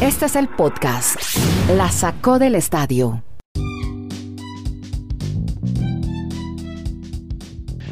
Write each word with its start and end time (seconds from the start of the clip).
Este 0.00 0.26
es 0.26 0.36
el 0.36 0.48
podcast. 0.48 1.16
La 1.76 1.90
sacó 1.90 2.38
del 2.38 2.54
estadio. 2.54 3.22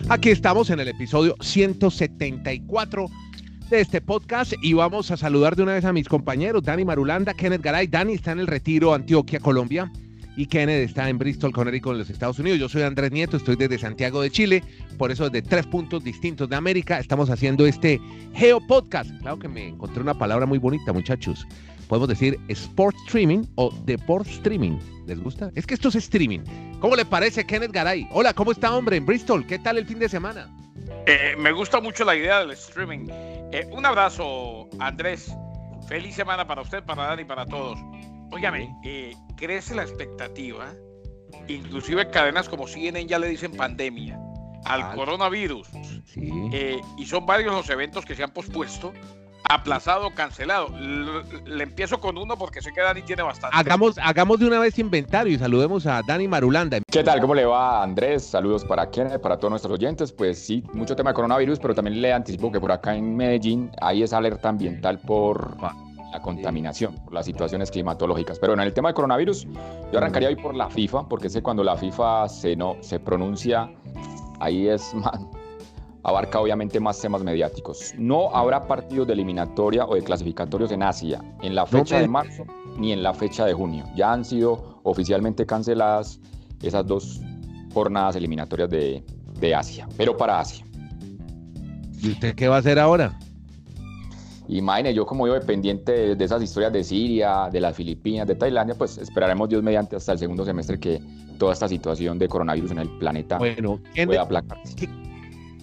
Aquí 0.08 0.30
estamos 0.30 0.70
en 0.70 0.80
el 0.80 0.88
episodio 0.88 1.34
174 1.40 3.06
de 3.70 3.80
este 3.80 4.00
podcast 4.00 4.54
y 4.62 4.72
vamos 4.72 5.10
a 5.10 5.16
saludar 5.16 5.54
de 5.54 5.62
una 5.62 5.74
vez 5.74 5.84
a 5.84 5.92
mis 5.92 6.08
compañeros, 6.08 6.62
Dani 6.62 6.84
Marulanda, 6.84 7.34
Kenneth 7.34 7.62
Garay. 7.62 7.86
Dani 7.86 8.14
está 8.14 8.32
en 8.32 8.40
el 8.40 8.46
retiro 8.46 8.94
Antioquia, 8.94 9.40
Colombia 9.40 9.92
y 10.38 10.46
Kenneth 10.46 10.88
está 10.88 11.08
en 11.08 11.18
Bristol, 11.18 11.52
Connecticut, 11.52 11.94
en 11.94 11.98
los 11.98 12.10
Estados 12.10 12.38
Unidos. 12.38 12.60
Yo 12.60 12.68
soy 12.68 12.82
Andrés 12.82 13.10
Nieto, 13.10 13.36
estoy 13.36 13.56
desde 13.56 13.76
Santiago 13.76 14.22
de 14.22 14.30
Chile, 14.30 14.62
por 14.96 15.10
eso 15.10 15.28
desde 15.28 15.46
tres 15.46 15.66
puntos 15.66 16.04
distintos 16.04 16.48
de 16.48 16.54
América 16.54 17.00
estamos 17.00 17.28
haciendo 17.28 17.66
este 17.66 18.00
Geo 18.34 18.64
Podcast. 18.64 19.10
Claro 19.20 19.40
que 19.40 19.48
me 19.48 19.66
encontré 19.66 20.00
una 20.00 20.16
palabra 20.16 20.46
muy 20.46 20.58
bonita, 20.58 20.92
muchachos. 20.92 21.44
Podemos 21.88 22.08
decir 22.08 22.38
sport 22.46 22.96
streaming 23.06 23.46
o 23.56 23.74
deport 23.84 24.28
streaming. 24.28 24.78
¿Les 25.08 25.18
gusta? 25.18 25.50
Es 25.56 25.66
que 25.66 25.74
esto 25.74 25.88
es 25.88 25.96
streaming. 25.96 26.40
¿Cómo 26.78 26.94
le 26.94 27.04
parece, 27.04 27.44
Kenneth 27.44 27.72
Garay? 27.72 28.06
Hola, 28.12 28.32
¿cómo 28.32 28.52
está, 28.52 28.72
hombre, 28.76 28.96
en 28.96 29.06
Bristol? 29.06 29.44
¿Qué 29.44 29.58
tal 29.58 29.76
el 29.76 29.86
fin 29.86 29.98
de 29.98 30.08
semana? 30.08 30.48
Eh, 31.08 31.34
me 31.36 31.50
gusta 31.50 31.80
mucho 31.80 32.04
la 32.04 32.14
idea 32.14 32.38
del 32.40 32.52
streaming. 32.52 33.08
Eh, 33.10 33.68
un 33.72 33.84
abrazo, 33.84 34.68
Andrés. 34.78 35.34
Feliz 35.88 36.14
semana 36.14 36.46
para 36.46 36.62
usted, 36.62 36.84
para 36.84 37.06
Dani, 37.06 37.24
para 37.24 37.44
todos. 37.44 37.80
Óigame, 38.30 38.76
eh, 38.84 39.14
crece 39.36 39.74
la 39.74 39.82
expectativa, 39.82 40.66
inclusive 41.48 42.08
cadenas 42.10 42.48
como 42.48 42.66
CNN 42.66 43.06
ya 43.06 43.18
le 43.18 43.28
dicen 43.28 43.52
pandemia, 43.52 44.18
al 44.64 44.82
Ah. 44.82 44.92
coronavirus, 44.94 45.68
Sí. 46.04 46.30
eh, 46.52 46.80
y 46.96 47.06
son 47.06 47.24
varios 47.26 47.52
los 47.54 47.68
eventos 47.70 48.04
que 48.04 48.14
se 48.14 48.22
han 48.22 48.30
pospuesto, 48.30 48.92
aplazado, 49.44 50.10
cancelado. 50.14 50.68
Le 50.78 51.62
empiezo 51.62 52.00
con 52.00 52.18
uno 52.18 52.36
porque 52.36 52.60
sé 52.60 52.70
que 52.72 52.82
Dani 52.82 53.00
tiene 53.02 53.22
bastante. 53.22 53.56
Hagamos, 53.56 53.96
hagamos 53.96 54.40
de 54.40 54.46
una 54.46 54.58
vez 54.58 54.78
inventario 54.78 55.32
y 55.32 55.38
saludemos 55.38 55.86
a 55.86 56.02
Dani 56.06 56.28
Marulanda. 56.28 56.78
¿Qué 56.90 57.02
tal? 57.02 57.20
¿Cómo 57.20 57.34
le 57.34 57.46
va 57.46 57.82
Andrés? 57.82 58.24
Saludos 58.24 58.62
para 58.64 58.90
Kenneth, 58.90 59.22
para 59.22 59.38
todos 59.38 59.50
nuestros 59.50 59.72
oyentes. 59.72 60.12
Pues 60.12 60.38
sí, 60.38 60.62
mucho 60.74 60.94
tema 60.94 61.10
de 61.10 61.14
coronavirus, 61.14 61.58
pero 61.60 61.74
también 61.74 62.02
le 62.02 62.12
anticipo 62.12 62.52
que 62.52 62.60
por 62.60 62.72
acá 62.72 62.94
en 62.94 63.16
Medellín 63.16 63.70
hay 63.80 64.02
esa 64.02 64.18
alerta 64.18 64.50
ambiental 64.50 64.98
por 64.98 65.56
la 66.12 66.20
contaminación, 66.20 66.94
por 67.04 67.14
las 67.14 67.26
situaciones 67.26 67.70
climatológicas. 67.70 68.38
Pero 68.38 68.54
en 68.54 68.60
el 68.60 68.72
tema 68.72 68.88
de 68.88 68.94
coronavirus, 68.94 69.46
yo 69.92 69.98
arrancaría 69.98 70.28
hoy 70.28 70.36
por 70.36 70.54
la 70.54 70.68
FIFA, 70.70 71.08
porque 71.08 71.28
sé 71.28 71.42
cuando 71.42 71.62
la 71.62 71.76
FIFA 71.76 72.28
se, 72.28 72.56
no, 72.56 72.76
se 72.80 72.98
pronuncia, 72.98 73.70
ahí 74.40 74.68
es 74.68 74.94
más, 74.94 75.20
abarca 76.02 76.40
obviamente 76.40 76.80
más 76.80 77.00
temas 77.00 77.22
mediáticos. 77.22 77.94
No 77.98 78.34
habrá 78.34 78.66
partidos 78.66 79.06
de 79.06 79.12
eliminatoria 79.12 79.84
o 79.84 79.94
de 79.94 80.02
clasificatorios 80.02 80.72
en 80.72 80.82
Asia 80.82 81.22
en 81.42 81.54
la 81.54 81.66
fecha 81.66 81.98
de 81.98 82.08
marzo 82.08 82.44
ni 82.76 82.92
en 82.92 83.02
la 83.02 83.12
fecha 83.12 83.44
de 83.44 83.52
junio. 83.52 83.84
Ya 83.94 84.12
han 84.12 84.24
sido 84.24 84.80
oficialmente 84.84 85.44
canceladas 85.44 86.20
esas 86.62 86.86
dos 86.86 87.20
jornadas 87.74 88.16
eliminatorias 88.16 88.70
de, 88.70 89.04
de 89.38 89.54
Asia, 89.54 89.88
pero 89.96 90.16
para 90.16 90.40
Asia. 90.40 90.64
¿Y 92.00 92.12
usted 92.12 92.34
qué 92.34 92.48
va 92.48 92.56
a 92.56 92.58
hacer 92.60 92.78
ahora? 92.78 93.18
Imagine, 94.48 94.94
yo 94.94 95.04
como 95.04 95.26
yo 95.26 95.34
dependiente 95.34 95.92
de, 95.92 96.16
de 96.16 96.24
esas 96.24 96.42
historias 96.42 96.72
de 96.72 96.82
Siria, 96.82 97.48
de 97.52 97.60
las 97.60 97.76
Filipinas, 97.76 98.26
de 98.26 98.34
Tailandia, 98.34 98.74
pues 98.74 98.96
esperaremos 98.96 99.48
Dios 99.48 99.62
mediante 99.62 99.96
hasta 99.96 100.12
el 100.12 100.18
segundo 100.18 100.44
semestre 100.44 100.80
que 100.80 101.00
toda 101.38 101.52
esta 101.52 101.68
situación 101.68 102.18
de 102.18 102.28
coronavirus 102.28 102.72
en 102.72 102.78
el 102.78 102.88
planeta 102.98 103.38
Bueno, 103.38 103.76
pueda 103.76 103.94
Kenneth, 103.94 104.18
aplacarse. 104.18 104.88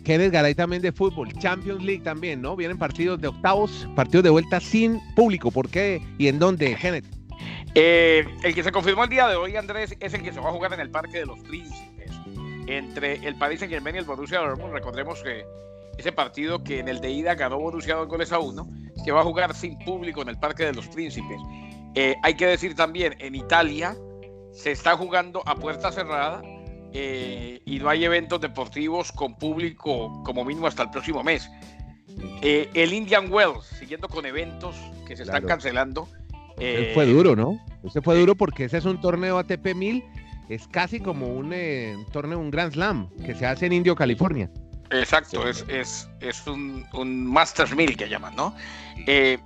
Kenneth 0.03 0.31
Garay 0.31 0.53
también 0.53 0.81
de 0.83 0.91
fútbol, 0.91 1.33
Champions 1.33 1.83
League 1.83 2.03
también, 2.03 2.41
¿no? 2.41 2.55
Vienen 2.55 2.77
partidos 2.77 3.19
de 3.19 3.27
octavos, 3.27 3.87
partidos 3.95 4.23
de 4.23 4.29
vuelta 4.29 4.59
sin 4.59 5.01
público. 5.15 5.49
¿Por 5.49 5.67
qué 5.67 6.01
y 6.19 6.27
en 6.27 6.37
dónde, 6.37 6.75
Kenneth? 6.75 7.05
Eh, 7.73 8.25
el 8.43 8.55
que 8.55 8.63
se 8.63 8.71
confirmó 8.71 9.03
el 9.03 9.09
día 9.09 9.27
de 9.27 9.35
hoy, 9.35 9.55
Andrés, 9.55 9.95
es 9.99 10.13
el 10.13 10.21
que 10.21 10.31
se 10.31 10.39
va 10.39 10.49
a 10.49 10.53
jugar 10.53 10.71
en 10.73 10.79
el 10.79 10.91
Parque 10.91 11.17
de 11.19 11.25
los 11.25 11.39
Príncipes, 11.39 12.11
entre 12.67 13.15
el 13.27 13.35
Paris 13.35 13.59
Saint 13.59 13.73
Germain 13.73 13.95
y 13.95 13.99
el 13.99 14.05
Borussia 14.05 14.39
Dortmund. 14.39 14.73
Recordemos 14.73 15.21
que 15.23 15.43
ese 15.97 16.11
partido 16.11 16.63
que 16.63 16.79
en 16.79 16.87
el 16.87 16.99
de 17.01 17.11
ida 17.11 17.35
ganó 17.35 17.57
Borussia 17.59 17.95
dos 17.95 18.07
goles 18.07 18.31
a 18.31 18.39
uno, 18.39 18.67
que 19.03 19.11
va 19.11 19.21
a 19.21 19.23
jugar 19.23 19.53
sin 19.55 19.77
público 19.79 20.21
en 20.21 20.29
el 20.29 20.37
Parque 20.37 20.65
de 20.65 20.73
los 20.73 20.87
Príncipes. 20.87 21.37
Eh, 21.95 22.15
hay 22.23 22.35
que 22.35 22.45
decir 22.47 22.75
también, 22.75 23.15
en 23.19 23.35
Italia 23.35 23.95
se 24.51 24.71
está 24.71 24.95
jugando 24.97 25.41
a 25.45 25.55
puerta 25.55 25.91
cerrada 25.91 26.41
eh, 26.93 27.61
y 27.65 27.79
no 27.79 27.89
hay 27.89 28.05
eventos 28.05 28.39
deportivos 28.41 29.11
con 29.11 29.35
público 29.37 30.21
como 30.23 30.43
mínimo 30.45 30.67
hasta 30.67 30.83
el 30.83 30.89
próximo 30.89 31.23
mes. 31.23 31.49
Eh, 32.41 32.69
el 32.73 32.93
Indian 32.93 33.31
Wells, 33.31 33.65
siguiendo 33.65 34.07
con 34.07 34.25
eventos 34.25 34.75
que 35.07 35.15
se 35.15 35.23
están 35.23 35.41
Claro. 35.41 35.47
cancelando. 35.47 36.07
Ese 36.57 36.91
eh, 36.91 36.93
fue 36.93 37.05
duro, 37.05 37.35
¿no? 37.35 37.59
Ese 37.83 38.01
fue 38.01 38.17
duro 38.17 38.35
porque 38.35 38.65
ese 38.65 38.77
es 38.77 38.85
un 38.85 38.99
torneo 39.01 39.37
ATP 39.37 39.73
1000, 39.75 40.03
es 40.47 40.67
casi 40.67 40.99
como 40.99 41.27
un 41.27 41.51
eh, 41.53 41.95
torneo, 42.13 42.39
un 42.39 42.49
Grand 42.51 42.71
Slam 42.73 43.09
que 43.25 43.35
se 43.35 43.45
hace 43.45 43.65
en 43.65 43.73
Indio, 43.73 43.95
California. 43.95 44.49
Exacto, 44.91 45.41
Sí. 45.41 45.49
es, 45.49 45.65
es, 45.67 46.09
es 46.19 46.47
un, 46.47 46.85
un 46.93 47.25
Masters 47.25 47.75
1000 47.75 47.97
que 47.97 48.07
llaman, 48.07 48.35
¿no? 48.35 48.55
Eh, 49.07 49.37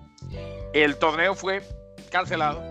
el 0.74 0.98
torneo 0.98 1.34
fue 1.34 1.62
cancelado 2.12 2.62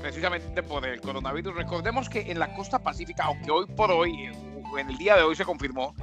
precisamente 0.00 0.62
por 0.62 0.86
el 0.86 1.00
coronavirus. 1.00 1.54
Recordemos 1.54 2.08
que 2.08 2.30
en 2.30 2.38
la 2.38 2.54
costa 2.54 2.78
pacífica, 2.78 3.24
aunque 3.24 3.50
hoy 3.50 3.66
por 3.66 3.90
hoy, 3.90 4.12
en 4.78 4.90
el 4.90 4.98
día 4.98 5.16
de 5.16 5.22
hoy 5.22 5.36
se 5.36 5.44
confirmó 5.44 5.94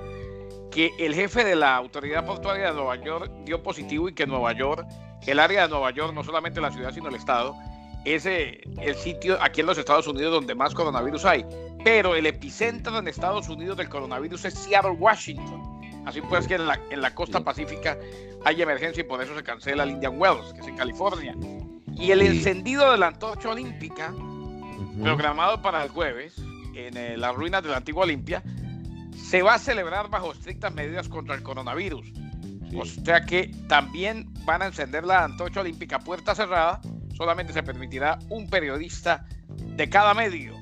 que 0.72 0.92
el 1.00 1.14
jefe 1.14 1.44
de 1.44 1.56
la 1.56 1.76
autoridad 1.76 2.26
portuaria 2.26 2.70
de 2.70 2.74
Nueva 2.74 2.96
York 2.96 3.31
dio 3.44 3.62
positivo 3.62 4.08
y 4.10 4.14
que 4.14 4.26
Nueva 4.26 4.54
York, 4.54 4.88
el 5.28 5.40
área 5.40 5.64
de 5.64 5.70
Nueva 5.70 5.92
York, 5.92 6.14
no 6.14 6.24
solamente 6.24 6.62
la 6.62 6.72
ciudad, 6.72 6.94
sino 6.94 7.10
el 7.10 7.16
estado, 7.16 7.56
es 8.06 8.26
eh, 8.26 8.62
el 8.81 8.96
sitio 8.96 9.38
aquí 9.42 9.62
en 9.62 9.68
los 9.68 9.78
Estados 9.78 10.08
Unidos 10.08 10.34
donde 10.34 10.56
más 10.56 10.74
coronavirus 10.74 11.26
hay. 11.26 11.46
Pero 11.84 12.16
el 12.16 12.26
epicentro 12.26 12.98
en 12.98 13.08
Estados 13.08 13.50
Unidos 13.50 13.78
del 13.78 13.90
coronavirus 13.90 14.46
es 14.46 14.54
Seattle, 14.54 14.92
Washington. 14.92 15.71
Así 16.06 16.22
pues 16.22 16.47
que 16.47 16.56
en 16.56 16.67
la, 16.67 16.79
en 16.89 17.01
la 17.01 17.13
costa 17.13 17.44
pacífica 17.44 17.97
hay 18.44 18.62
emergencia 18.62 19.01
y 19.01 19.03
por 19.03 19.22
eso 19.22 19.35
se 19.35 19.44
cancela 19.44 19.84
el 19.84 19.91
Indian 19.91 20.19
Wells, 20.19 20.53
que 20.53 20.62
es 20.62 20.67
en 20.67 20.75
California. 20.75 21.35
Y 21.95 22.12
el 22.12 22.22
encendido 22.22 22.91
de 22.91 22.97
la 22.97 23.07
antorcha 23.07 23.50
olímpica, 23.50 24.13
programado 25.01 25.62
para 25.62 25.84
el 25.84 25.89
jueves, 25.89 26.35
en 26.73 26.97
eh, 26.97 27.17
las 27.17 27.35
ruinas 27.35 27.62
de 27.63 27.69
la 27.69 27.78
antigua 27.78 28.03
Olimpia, 28.03 28.41
se 29.16 29.41
va 29.41 29.56
a 29.56 29.59
celebrar 29.59 30.09
bajo 30.09 30.31
estrictas 30.31 30.73
medidas 30.73 31.07
contra 31.07 31.35
el 31.35 31.44
coronavirus. 31.44 32.07
Sí. 32.07 32.79
O 32.79 32.85
sea 32.85 33.22
que 33.22 33.51
también 33.68 34.33
van 34.45 34.62
a 34.62 34.68
encender 34.68 35.03
la 35.03 35.25
antorcha 35.25 35.62
olímpica 35.62 36.00
puerta 36.00 36.33
cerrada, 36.33 36.81
solamente 37.16 37.53
se 37.53 37.62
permitirá 37.62 38.18
un 38.29 38.50
periodista 38.50 39.25
de 39.47 39.89
cada 39.89 40.13
medio. 40.13 40.56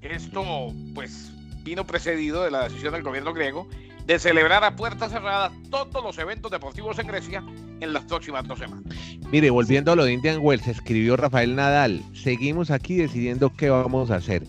Esto 0.00 0.72
pues 0.94 1.30
vino 1.62 1.86
precedido 1.86 2.44
de 2.44 2.50
la 2.50 2.64
decisión 2.64 2.92
del 2.92 3.02
gobierno 3.02 3.32
griego 3.32 3.68
de 4.06 4.18
celebrar 4.18 4.64
a 4.64 4.76
puerta 4.76 5.08
cerrada 5.08 5.50
todos 5.70 6.02
los 6.02 6.18
eventos 6.18 6.50
deportivos 6.50 6.98
en 6.98 7.06
Grecia 7.06 7.44
en 7.80 7.92
las 7.92 8.04
próximas 8.04 8.46
dos 8.46 8.58
semanas. 8.58 8.94
Mire, 9.30 9.50
volviendo 9.50 9.92
a 9.92 9.96
lo 9.96 10.04
de 10.04 10.12
Indian 10.12 10.38
Wells, 10.40 10.66
escribió 10.68 11.16
Rafael 11.16 11.56
Nadal, 11.56 12.02
seguimos 12.12 12.70
aquí 12.70 12.96
decidiendo 12.96 13.52
qué 13.54 13.70
vamos 13.70 14.10
a 14.10 14.16
hacer. 14.16 14.44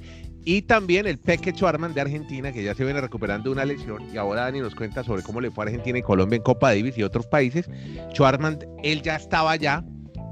Y 0.48 0.62
también 0.62 1.08
el 1.08 1.18
Peque 1.18 1.52
Schwarman 1.52 1.96
de 1.96 2.02
Argentina, 2.02 2.52
que 2.52 2.64
ya 2.64 2.76
se 2.76 2.86
viene 2.86 3.02
recuperando 3.02 3.52
una 3.52 3.66
lesión, 3.66 4.04
y 4.14 4.18
ahora 4.18 4.42
Dani 4.42 4.60
nos 4.60 4.76
cuenta 4.76 5.04
sobre 5.04 5.24
cómo 5.24 5.42
le 5.42 5.50
fue 5.50 5.64
a 5.64 5.68
Argentina 5.68 5.98
y 5.98 6.04
Colombia 6.04 6.38
en 6.38 6.44
Copa 6.44 6.70
Davis 6.70 6.98
y 6.98 7.04
otros 7.04 7.26
países. 7.26 7.68
Schwarman, 8.14 8.60
él 8.84 9.02
ya 9.02 9.16
estaba 9.16 9.52
allá, 9.52 9.84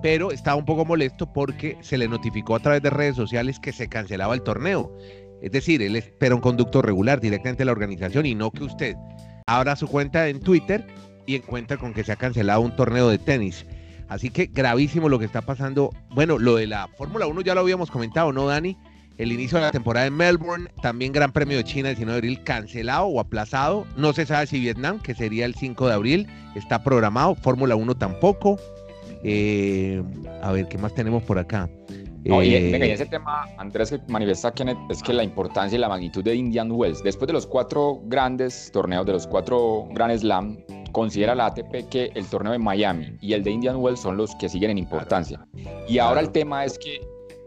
pero 0.04 0.32
estaba 0.32 0.58
un 0.58 0.66
poco 0.66 0.86
molesto 0.86 1.32
porque 1.34 1.78
se 1.82 1.98
le 1.98 2.08
notificó 2.08 2.56
a 2.56 2.60
través 2.60 2.84
de 2.84 2.92
redes 2.92 3.16
sociales 3.16 3.60
que 3.60 3.72
se 3.72 3.90
cancelaba 3.90 4.36
el 4.36 4.44
torneo. 4.44 4.96
Es 5.44 5.52
decir, 5.52 5.82
él 5.82 5.98
espera 5.98 6.36
un 6.36 6.40
conducto 6.40 6.82
regular 6.82 7.20
directamente 7.20 7.60
de 7.60 7.66
la 7.66 7.74
organización 7.74 8.26
y 8.26 8.34
no 8.34 8.50
que 8.50 8.64
usted 8.64 8.96
abra 9.46 9.76
su 9.76 9.90
cuenta 9.90 10.30
en 10.30 10.40
Twitter 10.40 10.88
y 11.26 11.36
encuentra 11.36 11.76
con 11.76 11.94
que 11.94 12.06
se 12.06 12.14
ha 12.14 12.16
cancelado 12.16 12.62
un 12.62 12.74
torneo 12.78 13.10
de 13.10 13.18
tenis. 13.18 13.66
Así 14.08 14.30
que 14.30 14.46
gravísimo 14.46 15.10
lo 15.10 15.20
que 15.20 15.26
está 15.26 15.42
pasando. 15.42 15.90
Bueno, 16.12 16.40
lo 16.40 16.56
de 16.56 16.68
la 16.68 16.88
Fórmula 16.98 17.28
1 17.28 17.42
ya 17.42 17.56
lo 17.56 17.60
habíamos 17.60 17.92
comentado, 17.92 18.32
¿no, 18.32 18.48
Dani? 18.48 18.78
El 19.18 19.34
inicio 19.34 19.58
de 19.58 19.66
la 19.66 19.72
temporada 19.72 20.08
en 20.08 20.16
Melbourne, 20.16 20.70
también 20.82 21.12
Gran 21.12 21.34
Premio 21.34 21.58
de 21.58 21.66
China 21.66 21.90
el 21.90 21.96
19 21.96 22.22
de 22.22 22.26
abril 22.26 22.44
cancelado 22.46 23.08
o 23.08 23.20
aplazado. 23.20 23.86
No 23.98 24.14
se 24.14 24.26
sabe 24.26 24.48
si 24.48 24.62
Vietnam, 24.62 25.02
que 25.02 25.14
sería 25.14 25.46
el 25.46 25.56
5 25.56 25.88
de 25.90 25.94
abril, 25.94 26.28
está 26.56 26.86
programado. 26.86 27.36
Fórmula 27.36 27.76
1 27.76 27.96
tampoco. 27.98 28.58
Eh, 29.26 30.02
a 30.42 30.54
ver, 30.54 30.70
¿qué 30.70 30.78
más 30.78 30.96
tenemos 30.96 31.22
por 31.24 31.38
acá? 31.38 31.70
No, 32.26 32.42
y, 32.42 32.56
Eh, 32.56 32.72
venga, 32.72 32.86
y 32.86 32.92
ese 32.92 33.06
tema, 33.06 33.46
Andrés, 33.58 33.92
que 33.92 34.00
manifiesta 34.08 34.54
Kenneth, 34.54 34.78
es 34.90 35.04
que 35.04 35.14
la 35.14 35.24
importancia 35.24 35.76
y 35.76 35.80
la 35.80 35.90
magnitud 35.90 36.24
de 36.24 36.36
Indian 36.36 36.72
Wells, 36.72 37.04
después 37.04 37.28
de 37.28 37.34
los 37.34 37.46
cuatro 37.46 38.00
grandes 38.06 38.72
torneos, 38.72 39.06
de 39.06 39.14
los 39.14 39.28
cuatro 39.28 39.88
Grand 39.92 40.18
Slam, 40.18 40.58
considera 40.92 41.36
la 41.36 41.48
ATP 41.48 41.90
que 41.90 42.12
el 42.16 42.26
torneo 42.28 42.54
de 42.54 42.60
Miami 42.60 43.18
y 43.20 43.34
el 43.34 43.44
de 43.44 43.52
Indian 43.52 43.78
Wells 43.78 44.00
son 44.00 44.16
los 44.16 44.36
que 44.36 44.48
siguen 44.48 44.72
en 44.72 44.78
importancia. 44.78 45.46
Y 45.88 45.98
ahora 45.98 46.22
Claro. 46.22 46.28
el 46.28 46.32
tema 46.32 46.66
es 46.66 46.78
que 46.78 47.02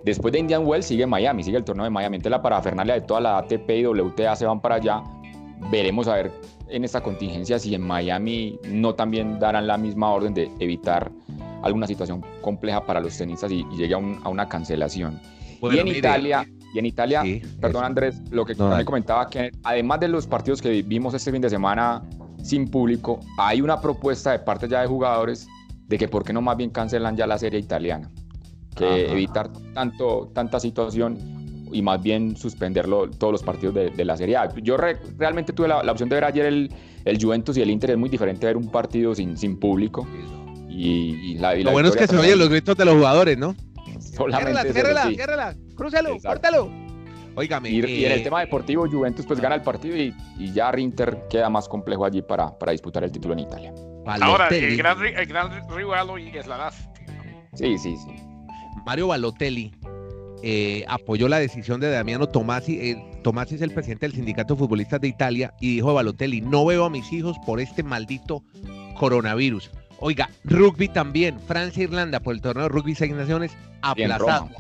después 0.04 0.32
de 0.32 0.40
Indian 0.40 0.66
Wells 0.66 0.86
sigue 0.86 1.06
Miami, 1.06 1.42
sigue 1.42 1.56
el 1.56 1.64
torneo 1.64 1.84
de 1.84 1.90
Miami. 1.90 2.16
Entonces 2.16 2.32
la 2.32 2.42
parafernalia 2.42 2.94
de 2.94 3.00
toda 3.02 3.20
la 3.20 3.38
ATP 3.38 3.70
y 3.70 3.86
WTA 3.86 4.36
se 4.36 4.46
van 4.46 4.60
para 4.60 4.74
allá. 4.76 5.02
Veremos 5.70 6.06
a 6.08 6.16
ver 6.16 6.32
en 6.68 6.84
esta 6.84 7.00
contingencia 7.00 7.58
si 7.58 7.74
en 7.74 7.82
Miami 7.82 8.58
no 8.68 8.94
también 8.94 9.38
darán 9.38 9.66
la 9.66 9.78
misma 9.78 10.10
orden 10.10 10.34
de 10.34 10.50
evitar 10.58 11.10
alguna 11.62 11.86
situación 11.86 12.24
compleja 12.40 12.84
para 12.84 13.00
los 13.00 13.16
tenistas 13.16 13.50
y, 13.50 13.64
llegue 13.76 13.94
a, 13.94 13.98
una 13.98 14.48
cancelación. 14.48 15.20
y 15.62 15.78
en 15.78 15.88
Italia, 15.88 16.46
y 16.74 16.78
en 16.78 16.86
Italia, 16.86 17.22
perdón 17.60 17.82
eso. 17.82 17.86
Andrés, 17.86 18.22
lo 18.30 18.44
que 18.44 18.54
me 18.54 18.84
comentaba 18.84 19.28
que 19.28 19.50
además 19.62 20.00
de 20.00 20.08
los 20.08 20.26
partidos 20.26 20.60
que 20.60 20.82
vimos 20.82 21.14
este 21.14 21.32
fin 21.32 21.40
de 21.40 21.50
semana 21.50 22.02
sin 22.42 22.68
público, 22.68 23.20
hay 23.38 23.60
una 23.60 23.80
propuesta 23.80 24.32
de 24.32 24.38
parte 24.40 24.68
ya 24.68 24.82
de 24.82 24.86
jugadores 24.86 25.48
de 25.88 25.98
que 25.98 26.08
por 26.08 26.24
qué 26.24 26.32
no 26.32 26.42
más 26.42 26.56
bien 26.56 26.70
cancelan 26.70 27.16
ya 27.16 27.26
la 27.26 27.38
serie 27.38 27.58
italiana, 27.58 28.10
que 28.74 29.10
evitar 29.10 29.50
tanto, 29.72 30.30
tanta 30.34 30.60
situación 30.60 31.16
y 31.72 31.82
más 31.82 32.02
bien 32.02 32.36
suspenderlo 32.36 33.10
todos 33.10 33.32
los 33.32 33.42
partidos 33.42 33.74
de, 33.74 34.04
la 34.04 34.16
Serie 34.16 34.36
A. 34.36 34.54
Yo 34.56 34.76
realmente 34.76 35.52
tuve 35.52 35.68
la, 35.68 35.80
opción 35.90 36.08
de 36.08 36.14
ver 36.14 36.24
ayer 36.24 36.46
el, 36.46 36.72
el, 37.04 37.22
Juventus 37.22 37.56
y 37.56 37.62
el 37.62 37.70
Inter, 37.70 37.90
es 37.90 37.98
muy 37.98 38.08
diferente 38.08 38.46
ver 38.46 38.56
un 38.56 38.70
partido 38.70 39.14
sin, 39.14 39.36
sin 39.36 39.58
público. 39.58 40.06
Y, 40.78 41.34
la, 41.38 41.54
Lo 41.54 41.72
bueno 41.72 41.88
es 41.88 41.96
que 41.96 42.06
se 42.06 42.16
oyen 42.16 42.38
los 42.38 42.50
gritos 42.50 42.76
de 42.76 42.84
los 42.84 42.94
jugadores, 42.94 43.38
¿no? 43.38 43.56
Solamente 43.98 44.72
ciérrala, 44.72 45.08
ciérrala, 45.08 45.56
crúcalo, 45.74 46.18
córtalo. 46.22 46.70
Óigame. 47.34 47.70
Y, 47.70 47.84
y, 47.84 48.04
en 48.04 48.12
el 48.12 48.22
tema 48.22 48.40
deportivo, 48.40 48.86
Juventus 48.88 49.26
pues 49.26 49.40
gana 49.40 49.54
el 49.54 49.62
partido 49.62 49.96
y, 49.96 50.14
y 50.38 50.52
ya 50.52 50.72
Inter 50.78 51.18
queda 51.30 51.48
más 51.48 51.68
complejo 51.68 52.04
allí 52.04 52.22
para, 52.22 52.58
para 52.58 52.72
disputar 52.72 53.04
el 53.04 53.12
título 53.12 53.34
en 53.34 53.40
Italia. 53.40 53.74
Ahora, 54.06 54.48
el 54.48 54.76
gran, 54.76 55.04
el 55.04 55.26
gran 55.26 55.68
rival 55.70 56.10
hoy 56.10 56.30
es 56.34 56.46
la 56.46 56.58
Lazio. 56.58 56.90
Sí, 57.54 57.76
sí, 57.78 57.96
sí. 57.96 58.14
Mario 58.84 59.08
Balotelli 59.08 59.72
eh, 60.42 60.84
apoyó 60.88 61.28
la 61.28 61.38
decisión 61.38 61.80
de 61.80 61.90
Damiano 61.90 62.28
Tomasi. 62.28 62.78
Eh, 62.80 63.20
Tomasi 63.22 63.56
es 63.56 63.62
el 63.62 63.72
presidente 63.72 64.06
del 64.06 64.14
Sindicato 64.14 64.54
de 64.54 64.58
Futbolistas 64.58 65.00
de 65.00 65.08
Italia 65.08 65.54
y 65.60 65.76
dijo 65.76 65.90
a 65.90 65.94
Balotelli, 65.94 66.40
no 66.40 66.64
veo 66.64 66.84
a 66.84 66.90
mis 66.90 67.12
hijos 67.12 67.36
por 67.44 67.60
este 67.60 67.82
maldito 67.82 68.44
coronavirus. 68.98 69.70
Oiga, 69.98 70.30
rugby 70.44 70.88
también, 70.88 71.40
Francia-Irlanda 71.46 72.20
por 72.20 72.34
el 72.34 72.40
torneo 72.40 72.64
de 72.64 72.68
rugby 72.68 72.94
seis 72.94 73.12
naciones 73.12 73.56
aplazado. 73.82 74.50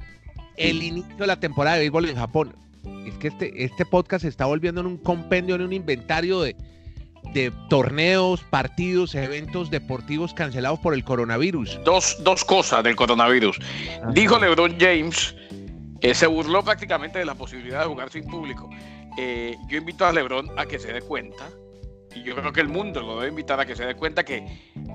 El 0.56 0.82
inicio 0.82 1.16
de 1.16 1.26
la 1.26 1.38
temporada 1.38 1.76
de 1.76 1.82
béisbol 1.82 2.08
en 2.08 2.16
Japón. 2.16 2.56
Es 3.04 3.14
que 3.18 3.28
este, 3.28 3.64
este 3.64 3.84
podcast 3.84 4.22
se 4.22 4.28
está 4.28 4.46
volviendo 4.46 4.80
en 4.80 4.86
un 4.86 4.96
compendio, 4.96 5.56
en 5.56 5.62
un 5.62 5.72
inventario 5.72 6.40
de, 6.40 6.56
de 7.34 7.52
torneos, 7.68 8.42
partidos, 8.50 9.14
eventos 9.14 9.70
deportivos 9.70 10.32
cancelados 10.32 10.78
por 10.78 10.94
el 10.94 11.04
coronavirus. 11.04 11.80
Dos, 11.84 12.16
dos 12.22 12.44
cosas 12.44 12.82
del 12.84 12.96
coronavirus. 12.96 13.58
Dijo 14.12 14.38
LeBron 14.38 14.76
James, 14.78 15.34
que 16.00 16.14
se 16.14 16.26
burló 16.26 16.64
prácticamente 16.64 17.18
de 17.18 17.24
la 17.24 17.34
posibilidad 17.34 17.80
de 17.80 17.86
jugar 17.86 18.10
sin 18.10 18.24
público. 18.24 18.70
Eh, 19.18 19.56
yo 19.68 19.78
invito 19.78 20.06
a 20.06 20.12
LeBron 20.12 20.50
a 20.56 20.66
que 20.66 20.78
se 20.78 20.92
dé 20.92 21.02
cuenta, 21.02 21.48
y 22.14 22.22
yo 22.22 22.34
creo 22.36 22.52
que 22.52 22.60
el 22.60 22.68
mundo 22.68 23.02
lo 23.02 23.16
debe 23.16 23.28
invitar 23.30 23.60
a 23.60 23.66
que 23.66 23.76
se 23.76 23.84
dé 23.84 23.94
cuenta 23.94 24.24
que, 24.24 24.46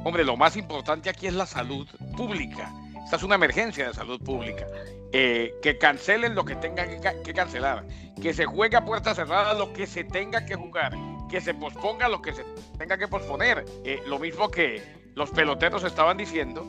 hombre, 0.03 0.24
lo 0.24 0.38
más 0.38 0.57
importante 0.57 1.09
aquí 1.09 1.27
es 1.27 1.33
la 1.33 1.45
salud 1.45 1.88
pública. 2.15 2.74
Esta 3.03 3.15
es 3.18 3.24
una 3.24 3.36
emergencia 3.36 3.88
de 3.88 3.94
salud 3.94 4.21
pública. 4.21 4.65
Eh, 5.13 5.53
que 5.62 5.77
cancelen 5.77 6.36
lo 6.36 6.45
que 6.45 6.56
tengan 6.56 6.88
que, 7.24 7.33
cancelar, 7.33 7.86
que 8.21 8.33
se 8.33 8.45
juegue 8.45 8.77
a 8.77 8.86
puerta 8.86 9.13
cerrada 9.13 9.53
lo 9.53 9.74
que 9.74 9.86
se 9.86 10.06
tenga 10.06 10.45
que 10.45 10.56
jugar, 10.56 10.94
que 11.30 11.42
se 11.42 11.53
posponga 11.53 12.07
lo 12.07 12.21
que 12.21 12.31
se 12.31 12.45
tenga 12.77 12.98
que 12.98 13.09
posponer. 13.09 13.65
Eh, 13.83 14.01
lo 14.07 14.19
mismo 14.19 14.50
que 14.50 14.81
los 15.15 15.30
peloteros 15.31 15.83
estaban 15.83 16.15
diciendo, 16.15 16.65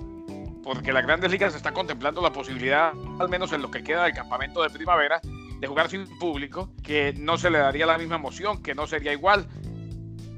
porque 0.65 0.93
las 0.93 1.05
grandes 1.05 1.31
ligas 1.31 1.55
está 1.55 1.73
contemplando 1.73 2.21
la 2.21 2.33
posibilidad, 2.33 2.93
al 3.21 3.29
menos 3.29 3.53
en 3.53 3.63
lo 3.63 3.71
que 3.71 3.85
queda 3.85 4.05
del 4.05 4.15
campamento 4.15 4.63
de 4.63 4.71
primavera, 4.71 5.21
de 5.61 5.67
jugar 5.69 5.89
sin 5.89 6.07
público, 6.19 6.71
que 6.83 7.13
no 7.13 7.39
se 7.39 7.51
le 7.51 7.59
daría 7.59 7.87
la 7.87 7.97
misma 7.97 8.17
emoción, 8.17 8.61
que 8.61 8.75
no 8.75 8.89
sería 8.89 9.13
igual. 9.13 9.47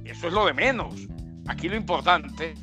Eso 0.05 0.27
es 0.27 0.33
lo 0.35 0.45
de 0.45 0.53
menos. 0.53 1.09
Aquí 1.47 1.71
lo 1.71 1.77
importante 1.77 2.55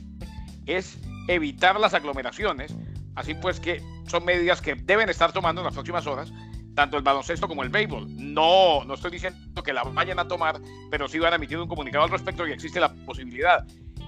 es 0.65 0.97
evitar 1.27 1.79
las 1.79 1.93
aglomeraciones, 1.93 2.75
así 3.15 3.33
pues 3.33 3.59
que 3.59 3.81
son 4.07 4.25
medidas 4.25 4.61
que 4.61 4.75
deben 4.75 5.09
estar 5.09 5.31
tomando 5.31 5.61
en 5.61 5.65
las 5.65 5.73
próximas 5.73 6.07
horas, 6.07 6.31
tanto 6.75 6.97
el 6.97 7.03
baloncesto 7.03 7.47
como 7.47 7.63
el 7.63 7.69
béisbol. 7.69 8.07
No, 8.17 8.83
no 8.85 8.93
estoy 8.93 9.11
diciendo 9.11 9.63
que 9.63 9.73
la 9.73 9.83
vayan 9.83 10.19
a 10.19 10.27
tomar, 10.27 10.59
pero 10.89 11.07
sí 11.07 11.19
van 11.19 11.33
a 11.33 11.35
emitir 11.35 11.57
un 11.57 11.67
comunicado 11.67 12.03
al 12.03 12.09
respecto 12.09 12.47
y 12.47 12.51
existe 12.51 12.79
la 12.79 12.93
posibilidad. 13.05 13.65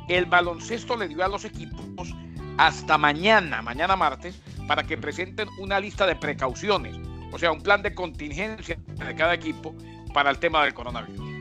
El 0.08 0.26
baloncesto 0.26 0.98
le 0.98 1.08
dio 1.08 1.24
a 1.24 1.28
los 1.28 1.46
equipos 1.46 2.14
hasta 2.58 2.98
mañana, 2.98 3.62
mañana 3.62 3.96
martes, 3.96 4.40
para 4.68 4.84
que 4.84 4.98
presenten 4.98 5.48
una 5.60 5.80
lista 5.80 6.06
de 6.06 6.16
precauciones, 6.16 6.96
o 7.32 7.40
sea, 7.40 7.52
un 7.52 7.62
plan 7.62 7.82
de 7.82 7.94
contingencia 7.94 8.78
de 9.06 9.16
cada 9.16 9.34
equipo 9.34 9.76
para 10.14 10.30
el 10.30 10.38
tema 10.38 10.64
del 10.64 10.74
coronavirus. 10.74 11.33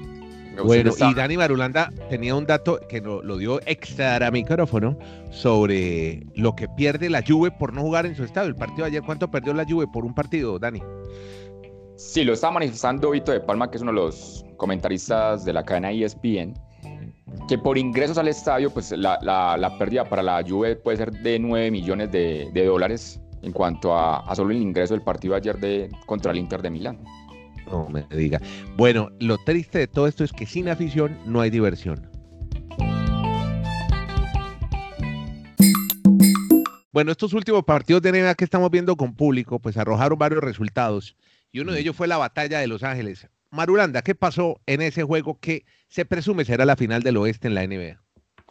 Bueno, 0.64 0.92
y 0.96 1.14
Dani 1.14 1.36
Marulanda 1.36 1.90
tenía 2.10 2.34
un 2.34 2.46
dato 2.46 2.78
que 2.88 3.00
lo, 3.00 3.22
lo, 3.22 3.36
dio 3.36 3.60
extra 3.66 4.30
micrófono 4.30 4.98
sobre 5.30 6.26
lo 6.34 6.54
que 6.54 6.68
pierde 6.68 7.08
la 7.08 7.22
Juve 7.26 7.50
por 7.50 7.72
no 7.72 7.82
jugar 7.82 8.06
en 8.06 8.14
su 8.14 8.24
estado. 8.24 8.46
El 8.46 8.56
partido 8.56 8.84
de 8.84 8.90
ayer, 8.90 9.02
¿cuánto 9.02 9.30
perdió 9.30 9.54
la 9.54 9.64
Juve 9.64 9.86
por 9.86 10.04
un 10.04 10.14
partido, 10.14 10.58
Dani? 10.58 10.82
Sí, 11.96 12.24
lo 12.24 12.32
está 12.32 12.50
manifestando 12.50 13.10
Vito 13.10 13.32
de 13.32 13.40
Palma, 13.40 13.70
que 13.70 13.76
es 13.76 13.82
uno 13.82 13.92
de 13.92 13.98
los 13.98 14.44
comentaristas 14.56 15.44
de 15.44 15.52
la 15.52 15.64
cadena 15.64 15.92
ESPN, 15.92 16.54
que 17.48 17.58
por 17.58 17.78
ingresos 17.78 18.18
al 18.18 18.28
estadio, 18.28 18.70
pues 18.70 18.90
la, 18.92 19.18
la, 19.22 19.78
pérdida 19.78 20.04
para 20.08 20.22
la 20.22 20.42
Juve 20.46 20.76
puede 20.76 20.96
ser 20.96 21.12
de 21.12 21.38
9 21.38 21.70
millones 21.70 22.10
de, 22.10 22.50
de 22.52 22.66
dólares 22.66 23.20
en 23.42 23.52
cuanto 23.52 23.94
a, 23.94 24.18
a, 24.18 24.34
solo 24.34 24.50
el 24.50 24.62
ingreso 24.62 24.94
del 24.94 25.02
partido 25.02 25.34
ayer 25.34 25.58
de, 25.58 25.90
contra 26.06 26.32
el 26.32 26.38
Inter 26.38 26.62
de 26.62 26.70
Milán. 26.70 26.98
No 27.72 27.88
me 27.88 28.04
diga. 28.14 28.38
Bueno, 28.76 29.08
lo 29.18 29.38
triste 29.38 29.78
de 29.78 29.86
todo 29.86 30.06
esto 30.06 30.24
es 30.24 30.32
que 30.32 30.44
sin 30.44 30.68
afición 30.68 31.18
no 31.24 31.40
hay 31.40 31.48
diversión. 31.48 32.06
Bueno, 36.92 37.10
estos 37.10 37.32
últimos 37.32 37.64
partidos 37.64 38.02
de 38.02 38.12
NBA 38.12 38.34
que 38.34 38.44
estamos 38.44 38.70
viendo 38.70 38.94
con 38.96 39.16
público, 39.16 39.58
pues 39.58 39.78
arrojaron 39.78 40.18
varios 40.18 40.44
resultados. 40.44 41.16
Y 41.50 41.60
uno 41.60 41.72
de 41.72 41.80
ellos 41.80 41.96
fue 41.96 42.06
la 42.06 42.18
batalla 42.18 42.60
de 42.60 42.66
Los 42.66 42.82
Ángeles. 42.82 43.26
Marulanda, 43.50 44.02
¿qué 44.02 44.14
pasó 44.14 44.60
en 44.66 44.82
ese 44.82 45.02
juego 45.02 45.40
que 45.40 45.64
se 45.88 46.04
presume 46.04 46.44
será 46.44 46.66
la 46.66 46.76
final 46.76 47.02
del 47.02 47.16
oeste 47.16 47.48
en 47.48 47.54
la 47.54 47.66
NBA? 47.66 48.01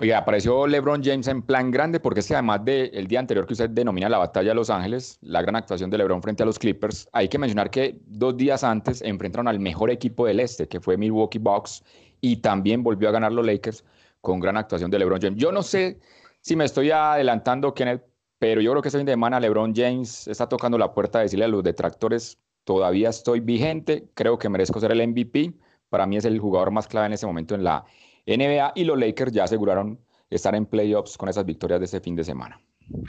Oye, 0.02 0.16
apareció 0.16 0.66
LeBron 0.66 1.04
James 1.04 1.28
en 1.28 1.44
plan 1.44 1.70
grande 1.70 2.00
porque 2.00 2.22
es 2.22 2.28
que 2.28 2.34
además 2.34 2.66
del 2.66 3.06
día 3.06 3.20
anterior 3.20 3.46
que 3.46 3.54
usted 3.54 3.70
denomina 3.70 4.10
la 4.10 4.18
batalla 4.18 4.50
de 4.50 4.56
Los 4.56 4.72
Ángeles, 4.72 5.20
la 5.22 5.44
gran 5.44 5.56
actuación 5.56 5.92
de 5.92 6.00
LeBron 6.00 6.24
frente 6.24 6.42
a 6.42 6.46
los 6.48 6.58
Clippers, 6.58 7.08
hay 7.12 7.30
que 7.30 7.38
mencionar 7.38 7.70
que 7.70 8.00
dos 8.08 8.36
días 8.36 8.64
antes 8.64 9.04
enfrentaron 9.04 9.48
al 9.48 9.60
mejor 9.60 9.92
equipo 9.92 10.26
del 10.26 10.40
este, 10.40 10.68
que 10.68 10.80
fue 10.80 10.98
Milwaukee 10.98 11.38
Bucks, 11.38 11.84
y 12.20 12.38
también 12.38 12.82
volvió 12.82 13.10
a 13.10 13.12
ganar 13.12 13.32
los 13.32 13.46
Lakers 13.46 13.86
con 14.22 14.40
gran 14.40 14.58
actuación 14.58 14.90
de 14.90 14.98
LeBron 14.98 15.22
James. 15.22 15.40
Yo 15.40 15.52
no 15.52 15.62
sé 15.62 16.00
si 16.42 16.56
me 16.56 16.66
estoy 16.66 16.90
adelantando, 16.90 17.76
Kenneth, 17.76 18.02
pero 18.40 18.60
yo 18.60 18.72
creo 18.72 18.82
que 18.82 18.88
este 18.88 18.98
fin 18.98 19.06
de 19.06 19.14
semana 19.14 19.40
LeBron 19.40 19.76
James 19.76 20.28
está 20.28 20.50
tocando 20.50 20.80
la 20.80 20.96
puerta 20.96 21.20
de 21.20 21.26
decirle 21.26 21.46
a 21.46 21.48
los 21.48 21.62
detractores, 21.62 22.40
todavía 22.64 23.10
estoy 23.10 23.40
vigente, 23.40 24.08
creo 24.16 24.40
que 24.40 24.50
merezco 24.50 24.80
ser 24.80 24.94
el 24.94 25.08
MVP. 25.08 25.54
Para 25.90 26.08
mí 26.08 26.18
es 26.18 26.26
el 26.26 26.40
jugador 26.40 26.72
más 26.72 26.88
clave 26.88 27.06
en 27.06 27.14
ese 27.14 27.28
momento 27.28 27.54
en 27.54 27.64
la 27.64 27.86
NBA 28.38 28.74
y 28.76 28.84
los 28.84 28.98
Lakers 28.98 29.32
ya 29.32 29.44
aseguraron 29.44 30.00
estar 30.30 30.56
en 30.56 30.66
playoffs 30.66 31.18
con 31.18 31.30
esas 31.30 31.46
victorias 31.46 31.80
de 31.80 31.86
ese 31.86 32.00
fin 32.00 32.16
de 32.16 32.24
semana. 32.24 32.60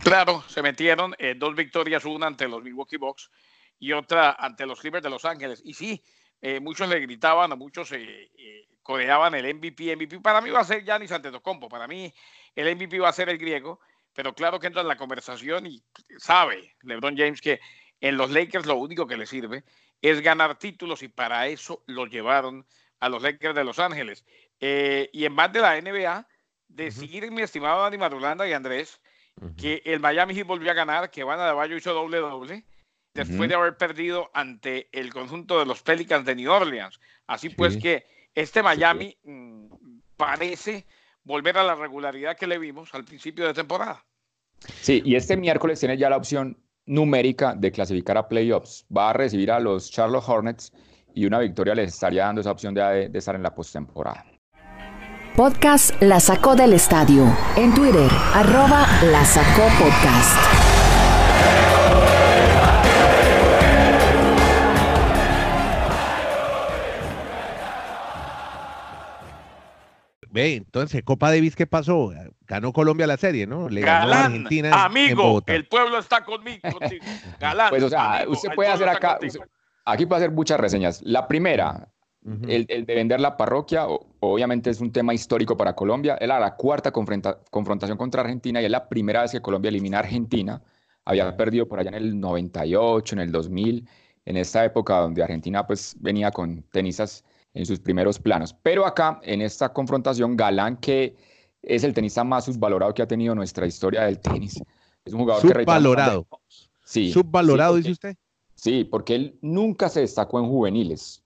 Claro, 0.03 0.43
se 0.49 0.63
metieron 0.63 1.15
eh, 1.19 1.35
dos 1.37 1.55
victorias, 1.55 2.05
una 2.05 2.27
ante 2.27 2.49
los 2.49 2.63
Milwaukee 2.63 2.97
Bucks 2.97 3.31
y 3.79 3.93
otra 3.93 4.33
ante 4.33 4.67
los 4.67 4.81
Clippers 4.81 5.03
de 5.03 5.11
Los 5.11 5.25
Ángeles. 5.25 5.61
Y 5.65 5.75
sí, 5.75 6.03
eh, 6.41 6.61
muchos 6.61 6.89
le 6.89 7.01
gritaban, 7.01 7.53
a 7.53 7.57
muchos 7.57 7.91
eh, 7.93 8.31
coreaban 8.83 9.35
el 9.35 9.55
MVP, 9.55 9.97
MVP. 9.97 10.21
Para 10.21 10.41
mí 10.41 10.51
va 10.51 10.61
a 10.61 10.65
ser 10.65 10.85
Giannis 10.85 11.13
Antetokounmpo, 11.13 11.69
para 11.69 11.87
mí 11.87 12.13
el 12.55 12.77
MVP 12.77 12.99
va 12.99 13.09
a 13.09 13.13
ser 13.13 13.29
el 13.29 13.39
griego, 13.39 13.81
pero 14.13 14.35
claro 14.35 14.59
que 14.61 14.67
entra 14.67 14.83
en 14.83 14.89
la 14.89 14.97
conversación 14.97 15.67
y 15.67 15.83
sabe 16.19 16.75
LeBron 16.83 17.17
James 17.17 17.41
que 17.41 17.61
en 18.01 18.17
los 18.17 18.31
Lakers 18.31 18.67
lo 18.67 18.77
único 18.77 19.07
que 19.07 19.17
le 19.17 19.27
sirve 19.27 19.65
es 20.01 20.21
ganar 20.21 20.59
títulos 20.59 21.03
y 21.03 21.09
para 21.09 21.47
eso 21.47 21.83
lo 21.87 22.07
llevaron 22.07 22.67
a 22.99 23.09
los 23.09 23.23
Lakers 23.23 23.55
de 23.55 23.65
Los 23.65 23.79
Ángeles. 23.79 24.25
Eh, 24.65 25.11
y 25.13 25.25
en 25.25 25.33
más 25.33 25.53
de 25.53 25.61
la 25.61 25.81
NBA, 25.81 26.27
decir, 26.69 27.29
mi 27.33 27.43
estimado 27.43 27.83
Dani 27.83 27.99
Marulanda 27.99 28.49
y 28.49 28.53
Andrés, 28.53 29.01
que 29.57 29.83
el 29.85 29.99
Miami 29.99 30.35
Heat 30.35 30.47
volvió 30.47 30.71
a 30.71 30.75
ganar, 30.75 31.11
que 31.11 31.25
Van 31.25 31.41
Adebayo 31.41 31.77
hizo 31.77 31.93
doble 31.93 32.19
doble, 32.19 32.65
después 33.13 33.49
de 33.49 33.57
haber 33.57 33.77
perdido 33.77 34.31
ante 34.33 34.89
el 34.93 35.13
conjunto 35.13 35.59
de 35.59 35.67
los 35.67 35.83
Pelicans 35.83 36.25
de 36.25 36.37
New 36.37 36.51
Orleans. 36.51 37.01
Así 37.27 37.49
pues 37.49 37.77
que 37.77 38.07
este 38.37 38.63
Miami 38.63 39.17
mm, 39.25 39.67
parece 40.17 40.87
volver 41.25 41.59
a 41.59 41.65
la 41.65 41.75
regularidad 41.75 42.37
que 42.37 42.47
le 42.47 42.59
vimos 42.59 42.95
al 42.95 43.05
principio 43.05 43.45
de 43.45 43.55
temporada. 43.55 44.05
Sí, 44.81 45.03
y 45.05 45.17
este 45.17 45.37
miércoles 45.37 45.81
tiene 45.81 45.99
ya 45.99 46.09
la 46.09 46.17
opción 46.17 46.57
numérica 46.87 47.57
de 47.57 47.73
clasificar 47.73 48.17
a 48.17 48.29
playoffs. 48.29 48.87
Va 48.97 49.11
a 49.11 49.13
recibir 49.13 49.51
a 49.51 49.59
los 49.59 49.91
Charlotte 49.91 50.25
Hornets 50.25 50.73
y 51.15 51.27
una 51.27 51.41
victoria 51.41 51.75
les 51.75 51.95
estaría 51.95 52.27
dando 52.27 52.43
esa 52.43 52.53
opción 52.53 52.75
de, 52.75 53.09
de 53.09 53.19
estar 53.19 53.35
en 53.35 53.43
la 53.43 53.53
postemporada. 53.53 54.32
Podcast 55.37 55.95
La 56.03 56.21
Sacó 56.21 56.55
del 56.55 56.75
Estadio. 56.75 57.25
En 57.57 57.73
Twitter, 57.75 58.11
arroba 58.35 58.87
La 59.05 59.25
Sacó 59.25 59.63
Podcast. 59.79 60.37
ve, 70.31 70.57
entonces, 70.57 71.03
Copa 71.03 71.31
Davis, 71.31 71.57
¿qué 71.57 71.67
pasó? 71.67 72.13
Ganó 72.47 72.75
Colombia 72.75 73.07
la 73.07 73.17
serie, 73.17 73.47
¿no? 73.47 73.71
Le 73.71 73.81
ganó 73.81 74.13
a 74.13 74.25
Argentina. 74.27 74.85
Amigo, 74.85 75.43
el 75.47 75.67
pueblo 75.67 75.99
está 75.99 76.25
conmigo. 76.25 76.61
Galán. 77.41 77.71
Pues, 77.71 77.83
o 77.83 77.89
sea, 77.89 78.25
usted 78.29 78.51
puede 78.55 78.71
hacer 78.71 78.89
acá, 78.89 79.19
aquí 79.87 80.05
puede 80.05 80.25
hacer 80.25 80.31
muchas 80.31 80.61
reseñas. 80.61 81.01
La 81.03 81.27
primera, 81.27 81.89
el, 82.25 82.67
de 82.67 82.95
vender 82.95 83.21
la 83.21 83.37
parroquia, 83.37 83.87
obviamente 84.21 84.71
es 84.71 84.81
un 84.81 84.93
tema 84.93 85.13
histórico 85.13 85.57
para 85.57 85.75
Colombia. 85.75 86.17
Era 86.21 86.39
la 86.39 86.55
cuarta 86.55 86.93
confrontación 86.93 87.99
contra 87.99 88.23
Argentina 88.23 88.63
y 88.63 88.65
es 88.65 88.71
la 88.71 88.89
primera 88.89 89.23
vez 89.23 89.33
que 89.33 89.41
Colombia 89.41 89.71
elimina 89.71 89.99
a 89.99 90.01
Argentina. 90.01 90.63
Había 91.05 91.37
perdido 91.37 91.67
por 91.67 91.81
allá 91.81 91.89
en 91.89 91.97
el 91.97 92.21
98, 92.21 93.17
en 93.17 93.21
el 93.21 93.33
2000, 93.33 93.89
en 94.25 94.37
esta 94.37 94.65
época 94.65 94.99
donde 94.99 95.23
Argentina 95.23 95.67
pues 95.67 95.97
venía 95.99 96.31
con 96.31 96.63
tenistas 96.71 97.25
en 97.55 97.67
sus 97.67 97.81
primeros 97.81 98.21
planos. 98.21 98.55
Pero 98.63 98.87
acá, 98.87 99.21
en 99.25 99.43
esta 99.43 99.73
confrontación, 99.73 100.37
Galán, 100.37 100.77
que 100.77 101.17
es 101.61 101.83
el 101.83 101.93
tenista 101.93 102.23
más 102.23 102.45
subvalorado 102.45 102.95
que 102.95 103.03
ha 103.03 103.09
tenido 103.09 103.35
nuestra 103.35 103.67
historia 103.67 104.03
del 104.03 104.21
tenis. 104.21 104.63
Es 105.05 105.13
un 105.13 105.21
jugador 105.21 105.43
subvalorado. 105.43 106.27
Sí. 106.85 107.13
Subvalorado, 107.13 107.77
dice 107.77 107.91
usted. 107.91 108.17
Sí, 108.55 108.85
porque 108.85 109.17
él 109.17 109.39
nunca 109.41 109.89
se 109.89 110.01
destacó 110.01 110.39
en 110.39 110.47
juveniles 110.47 111.22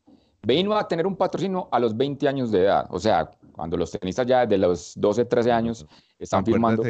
vino 0.47 0.77
a 0.77 0.87
tener 0.87 1.07
un 1.07 1.17
patrocinio 1.17 1.69
a 1.73 1.81
los 1.81 1.97
20 1.97 2.29
años 2.29 2.51
de 2.53 2.63
edad. 2.63 2.87
O 2.91 3.01
sea, 3.01 3.29
cuando 3.53 3.77
los 3.77 3.91
tenistas 3.91 4.27
ya 4.27 4.47
de 4.47 4.57
los 4.57 4.95
12, 4.97 5.25
13 5.25 5.53
años 5.53 5.87
están 6.19 6.45
firmando 6.45 6.83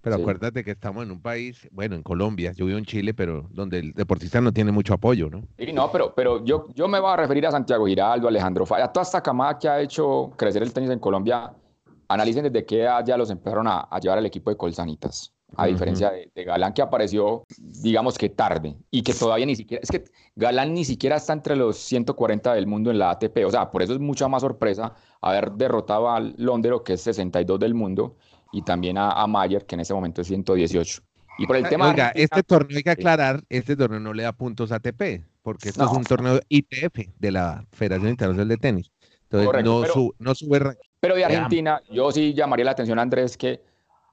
Pero 0.00 0.16
acuérdate 0.16 0.62
que 0.62 0.70
estamos 0.70 1.02
en 1.02 1.10
un 1.10 1.20
país, 1.20 1.68
bueno, 1.72 1.96
en 1.96 2.02
Colombia, 2.04 2.52
yo 2.52 2.66
vivo 2.66 2.78
en 2.78 2.84
Chile, 2.84 3.12
pero 3.12 3.48
donde 3.50 3.80
el 3.80 3.92
deportista 3.92 4.40
no 4.40 4.52
tiene 4.52 4.70
mucho 4.70 4.94
apoyo, 4.94 5.28
¿no? 5.28 5.42
Sí, 5.58 5.72
no, 5.72 5.90
pero, 5.90 6.14
pero 6.14 6.44
yo, 6.44 6.66
yo 6.74 6.86
me 6.86 7.00
voy 7.00 7.10
a 7.10 7.16
referir 7.16 7.44
a 7.46 7.50
Santiago 7.50 7.86
Giraldo, 7.86 8.28
Alejandro 8.28 8.64
Falla, 8.64 8.86
toda 8.92 9.02
esta 9.02 9.20
camada 9.20 9.58
que 9.58 9.68
ha 9.68 9.80
hecho 9.80 10.30
crecer 10.36 10.62
el 10.62 10.72
tenis 10.72 10.90
en 10.90 11.00
Colombia. 11.00 11.52
Analicen 12.08 12.44
desde 12.44 12.64
qué 12.64 12.82
edad 12.82 13.04
ya 13.04 13.16
los 13.16 13.30
empezaron 13.30 13.66
a, 13.66 13.80
a 13.80 13.98
llevar 13.98 14.18
al 14.18 14.26
equipo 14.26 14.48
de 14.50 14.56
Colsanitas 14.56 15.35
a 15.54 15.66
diferencia 15.66 16.10
de, 16.10 16.44
Galán 16.44 16.72
que 16.72 16.82
apareció, 16.82 17.44
digamos 17.58 18.18
que 18.18 18.28
tarde, 18.28 18.76
y 18.90 19.02
que 19.02 19.14
todavía 19.14 19.46
ni 19.46 19.56
siquiera, 19.56 19.82
es 19.82 19.90
que 19.90 20.04
Galán 20.34 20.74
ni 20.74 20.84
siquiera 20.84 21.16
está 21.16 21.32
entre 21.32 21.56
los 21.56 21.76
140 21.78 22.54
del 22.54 22.66
mundo 22.66 22.90
en 22.90 22.98
la 22.98 23.10
ATP, 23.10 23.44
o 23.46 23.50
sea, 23.50 23.70
por 23.70 23.82
eso 23.82 23.92
es 23.94 24.00
mucha 24.00 24.28
más 24.28 24.42
sorpresa 24.42 24.94
haber 25.20 25.52
derrotado 25.52 26.10
a 26.10 26.20
Londero, 26.20 26.82
que 26.82 26.94
es 26.94 27.00
62 27.02 27.60
del 27.60 27.74
mundo, 27.74 28.16
y 28.52 28.62
también 28.62 28.96
a, 28.98 29.26
Mayer, 29.26 29.66
que 29.66 29.74
en 29.74 29.80
ese 29.80 29.94
momento 29.94 30.22
es 30.22 30.28
118. 30.28 31.02
Y 31.38 31.46
por 31.46 31.56
el 31.56 31.68
tema... 31.68 31.90
Oiga, 31.90 32.12
este 32.14 32.42
torneo 32.42 32.76
hay 32.78 32.82
que 32.82 32.90
aclarar, 32.90 33.42
este 33.48 33.76
torneo 33.76 34.00
no 34.00 34.14
le 34.14 34.22
da 34.22 34.32
puntos 34.32 34.72
a 34.72 34.76
ATP, 34.76 35.24
porque 35.42 35.68
esto 35.68 35.84
es 35.84 35.90
un 35.90 36.04
torneo 36.04 36.40
ITF 36.48 37.10
de 37.18 37.32
la 37.32 37.66
Federación 37.72 38.10
Internacional 38.10 38.48
de 38.48 38.56
Tenis. 38.56 38.90
Entonces 39.30 39.64
no, 39.64 39.82
no 40.18 40.34
sube... 40.34 40.76
Pero 41.00 41.14
de 41.14 41.24
Argentina, 41.24 41.80
yo 41.90 42.10
sí 42.10 42.32
llamaría 42.32 42.64
la 42.64 42.70
atención, 42.70 42.98
Andrés, 42.98 43.36
que 43.36 43.60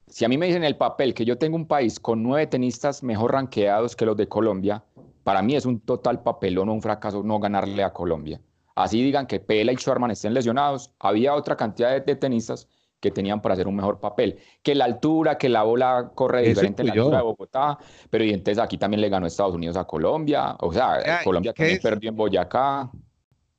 si 0.08 0.26
a 0.26 0.30
mí 0.30 0.38
me 0.38 0.48
dicen 0.48 0.64
el 0.64 0.76
papel 0.76 1.14
que 1.14 1.26
yo 1.26 1.38
tengo 1.38 1.56
un 1.56 1.68
país 1.68 2.00
con 2.00 2.22
nueve 2.22 2.48
tenistas 2.48 3.04
mejor 3.04 3.34
ranqueados 3.34 3.96
que 3.96 4.06
los 4.06 4.18
de 4.18 4.28
Colombia, 4.28 4.84
para 5.24 5.42
mí 5.42 5.56
es 5.56 5.66
un 5.66 5.80
total 5.80 6.22
papelón 6.22 6.70
o 6.70 6.74
un 6.74 6.82
fracaso 6.82 7.24
no 7.24 7.40
ganarle 7.40 7.84
a 7.84 7.94
Colombia. 7.94 8.40
Así 8.76 9.02
digan 9.04 9.28
que 9.28 9.40
Pela 9.40 9.72
y 9.72 9.76
Schwarman 9.76 10.12
estén 10.12 10.34
lesionados, 10.34 10.92
había 11.00 11.36
otra 11.36 11.56
cantidad 11.56 12.02
de, 12.04 12.16
tenistas 12.16 12.68
que 13.00 13.12
tenían 13.12 13.42
para 13.42 13.54
hacer 13.54 13.68
un 13.68 13.76
mejor 13.76 14.00
papel. 14.00 14.40
Que 14.62 14.74
la 14.76 14.86
altura, 14.86 15.38
que 15.38 15.50
la 15.50 15.64
bola 15.64 16.12
corre 16.16 16.42
diferente 16.42 16.82
en 16.82 16.88
la 16.88 16.94
altura 16.94 17.18
de 17.18 17.24
Bogotá, 17.24 17.78
pero 18.10 18.24
y 18.24 18.32
entonces 18.32 18.64
aquí 18.64 18.78
también 18.78 19.02
le 19.02 19.10
ganó 19.10 19.28
Estados 19.28 19.54
Unidos 19.54 19.78
a 19.78 19.86
Colombia, 19.86 20.56
o 20.60 20.74
sea, 20.74 21.22
Colombia 21.24 21.54
también 21.54 21.80
perdió 21.82 22.10
en 22.10 22.16
Boyacá. 22.16 22.90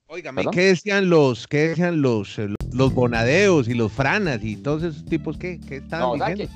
Óigame, 0.07 0.45
¿qué 0.53 0.67
decían 0.67 1.09
los, 1.09 1.49
qué 1.49 1.69
decían 1.69 2.03
los, 2.03 2.39
eh, 2.39 2.49
los 2.73 2.93
bonadeos 2.93 3.69
y 3.69 3.75
los 3.75 3.91
franas 3.91 4.45
y 4.45 4.57
todos 4.57 4.83
esos 4.83 5.05
tipos 5.07 5.39
que, 5.39 5.59
que 5.61 5.77
estaban 5.77 6.19
diciendo? 6.19 6.55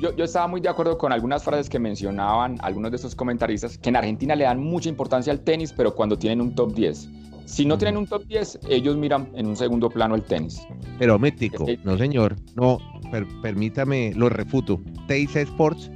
Yo, 0.00 0.16
yo, 0.16 0.24
estaba 0.24 0.48
muy 0.48 0.60
de 0.60 0.68
acuerdo 0.68 0.98
con 0.98 1.12
algunas 1.12 1.44
frases 1.44 1.68
que 1.68 1.78
mencionaban 1.78 2.58
algunos 2.60 2.90
de 2.90 2.96
esos 2.96 3.14
comentaristas, 3.14 3.78
que 3.78 3.90
en 3.90 3.96
Argentina 3.96 4.34
le 4.34 4.44
dan 4.44 4.58
mucha 4.58 4.88
importancia 4.88 5.32
al 5.32 5.40
tenis, 5.40 5.72
pero 5.72 5.94
cuando 5.94 6.18
tienen 6.18 6.40
un 6.40 6.54
top 6.54 6.74
10. 6.74 7.08
Si 7.44 7.64
no 7.64 7.78
tienen 7.78 7.96
un 7.96 8.06
top 8.06 8.26
10, 8.26 8.58
ellos 8.68 8.96
miran 8.96 9.30
en 9.34 9.46
un 9.46 9.56
segundo 9.56 9.88
plano 9.88 10.16
el 10.16 10.22
tenis. 10.22 10.60
Pero 10.98 11.18
mítico, 11.18 11.64
no 11.84 11.96
señor, 11.96 12.36
no, 12.56 12.78
permítame, 13.40 14.12
lo 14.16 14.28
refuto. 14.28 14.80
Teis 15.06 15.34
Sports 15.34 15.90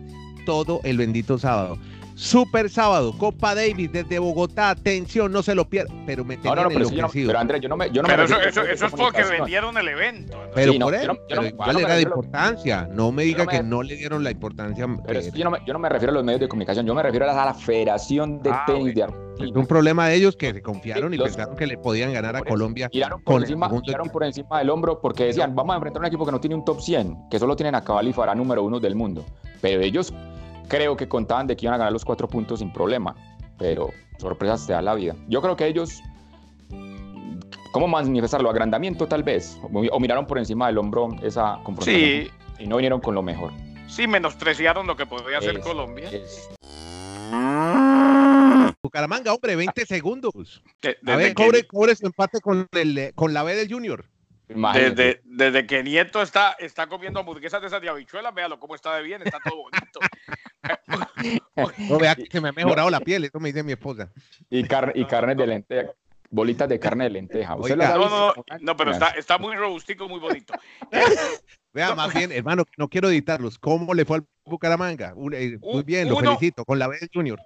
todo 0.46 0.80
el 0.84 0.96
bendito 0.96 1.38
sábado. 1.38 1.76
Super 2.14 2.68
sábado, 2.70 3.12
Copa 3.16 3.54
Davis 3.54 3.90
desde 3.90 4.18
Bogotá, 4.18 4.70
atención, 4.70 5.32
no 5.32 5.42
se 5.42 5.54
lo 5.54 5.68
pierda. 5.68 5.92
Pero 6.06 6.24
me 6.24 6.36
no, 6.36 6.54
no, 6.54 6.68
pero, 6.68 7.08
pero 7.12 7.38
Andrés, 7.38 7.60
yo 7.60 7.68
no 7.68 7.76
me. 7.76 7.90
Yo 7.90 8.02
no 8.02 8.08
pero 8.08 8.24
eso, 8.24 8.40
eso, 8.40 8.86
es 8.86 8.92
porque 8.92 9.24
vendieron 9.24 9.76
el 9.76 9.88
evento. 9.88 10.38
Pero 10.54 10.74
por 10.78 10.94
él, 10.94 11.10
pero 11.28 11.46
igual 11.46 11.76
le 11.76 11.82
da 11.82 12.00
importancia. 12.00 12.88
No 12.92 13.12
me 13.12 13.24
diga 13.24 13.46
que 13.46 13.62
no 13.62 13.82
le 13.82 13.96
dieron 13.96 14.22
la 14.24 14.30
importancia. 14.30 14.86
Pero 15.06 15.20
eh, 15.20 15.30
yo, 15.34 15.44
no 15.44 15.50
me, 15.50 15.58
yo 15.66 15.72
no 15.72 15.78
me 15.78 15.88
refiero 15.88 16.12
a 16.12 16.14
los 16.14 16.24
medios 16.24 16.40
de 16.40 16.48
comunicación, 16.48 16.86
yo 16.86 16.94
me 16.94 17.02
refiero 17.02 17.30
a 17.30 17.44
la 17.44 17.54
Federación 17.54 18.42
de 18.42 18.50
ah, 18.50 18.64
Tenis 18.66 18.94
de 18.94 19.02
Argentina. 19.04 19.32
Es 19.40 19.56
un 19.56 19.66
problema 19.66 20.08
de 20.08 20.14
ellos 20.16 20.36
que 20.36 20.52
se 20.52 20.62
confiaron 20.62 21.12
y, 21.14 21.18
pensaron 21.18 21.56
que 21.56 21.66
le 21.66 21.78
podían 21.78 22.12
ganar 22.12 22.36
a 22.36 22.42
Colombia. 22.42 22.88
Tiraron 22.88 23.22
por, 23.22 23.40
encima, 23.40 23.70
tiraron 23.82 24.08
por 24.10 24.24
encima 24.24 24.58
del 24.58 24.70
hombro 24.70 25.00
porque 25.00 25.24
decían, 25.24 25.54
vamos 25.54 25.72
a 25.74 25.76
enfrentar 25.76 26.00
a 26.00 26.02
un 26.02 26.06
equipo 26.06 26.24
que 26.24 26.32
no 26.32 26.40
tiene 26.40 26.54
un 26.54 26.64
top 26.64 26.80
100, 26.80 27.28
que 27.30 27.38
solo 27.38 27.56
tienen 27.56 27.74
a 27.74 27.82
Cabal 27.82 28.08
y 28.08 28.12
Farah 28.12 28.34
número 28.34 28.62
uno 28.62 28.78
del 28.78 28.94
mundo. 28.94 29.24
Pero 29.60 29.80
ellos 29.80 30.12
creo 30.72 30.96
que 30.96 31.06
contaban 31.06 31.46
de 31.46 31.54
que 31.54 31.66
iban 31.66 31.74
a 31.74 31.78
ganar 31.78 31.92
los 31.92 32.02
cuatro 32.02 32.26
puntos 32.26 32.60
sin 32.60 32.72
problema, 32.72 33.14
pero 33.58 33.90
sorpresas 34.18 34.66
te 34.66 34.72
da 34.72 34.80
la 34.80 34.94
vida. 34.94 35.14
Yo 35.28 35.42
creo 35.42 35.54
que 35.54 35.66
ellos, 35.66 36.00
¿cómo 37.72 37.86
manifestarlo? 37.86 38.48
Agrandamiento 38.48 39.06
tal 39.06 39.22
vez, 39.22 39.58
o 39.62 40.00
miraron 40.00 40.26
por 40.26 40.38
encima 40.38 40.68
del 40.68 40.78
hombro 40.78 41.10
esa 41.22 41.60
confrontación 41.62 42.30
y 42.58 42.66
no 42.66 42.76
vinieron 42.76 43.00
con 43.02 43.14
lo 43.14 43.22
mejor. 43.22 43.52
Sí, 43.86 44.06
menospreciaron 44.06 44.86
lo 44.86 44.96
que 44.96 45.04
podría 45.04 45.38
hacer 45.38 45.60
Colombia. 45.60 46.08
Bucaramanga, 48.82 49.34
hombre, 49.34 49.56
20 49.56 49.84
segundos. 49.84 50.62
a 51.06 51.16
ver, 51.16 51.34
cobre, 51.34 51.66
cobre 51.66 51.94
su 51.94 52.06
empate 52.06 52.40
con, 52.40 52.66
el, 52.72 53.12
con 53.14 53.34
la 53.34 53.42
B 53.42 53.54
del 53.54 53.70
Junior. 53.70 54.06
Desde, 54.54 55.20
desde, 55.24 55.66
que 55.66 55.82
Nieto 55.82 56.22
está, 56.22 56.52
está 56.58 56.86
comiendo 56.86 57.20
hamburguesas 57.20 57.60
de 57.60 57.66
esas 57.66 57.80
de 57.80 57.88
habichuelas, 57.88 58.34
véalo 58.34 58.58
cómo 58.58 58.74
está 58.74 58.96
de 58.96 59.02
bien, 59.02 59.22
está 59.22 59.38
todo 59.44 59.56
bonito. 59.56 60.00
no, 61.88 61.98
vea 61.98 62.14
que 62.14 62.40
me 62.40 62.48
ha 62.48 62.52
mejorado 62.52 62.90
la 62.90 63.00
piel, 63.00 63.24
eso 63.24 63.40
me 63.40 63.48
dice 63.50 63.62
mi 63.62 63.72
esposa. 63.72 64.10
Y, 64.50 64.64
carne 64.64 64.92
y 64.94 65.04
carne 65.04 65.34
de 65.34 65.46
lenteja, 65.46 65.92
bolitas 66.30 66.68
de 66.68 66.78
carne 66.78 67.04
de 67.04 67.10
lenteja. 67.10 67.56
no, 67.56 68.08
no, 68.08 68.34
no, 68.60 68.76
pero 68.76 68.92
está, 68.92 69.08
está 69.10 69.38
muy 69.38 69.56
robustico, 69.56 70.08
muy 70.08 70.20
bonito. 70.20 70.54
Vea, 71.72 71.94
más 71.94 72.12
bien, 72.12 72.32
hermano, 72.32 72.64
no 72.76 72.88
quiero 72.88 73.08
editarlos. 73.08 73.58
¿Cómo 73.58 73.94
le 73.94 74.04
fue 74.04 74.18
al 74.18 74.26
Bucaramanga? 74.44 75.14
Eh, 75.32 75.58
muy 75.60 75.82
bien, 75.82 76.08
lo 76.08 76.18
felicito, 76.18 76.64
con 76.64 76.78
la 76.78 76.86
B 76.86 76.98
Junior. 77.12 77.40